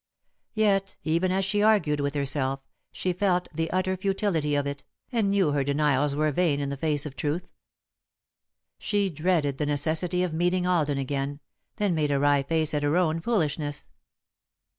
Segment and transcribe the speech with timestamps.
[0.55, 2.61] Yet, even as she argued with herself,
[2.91, 6.75] she felt the utter futility of it, and knew her denials were vain in the
[6.75, 7.49] face of truth.
[8.79, 11.39] [Sidenote: Roaming through the Village] She dreaded the necessity of meeting Alden again,
[11.75, 13.85] then made a wry face at her own foolishness.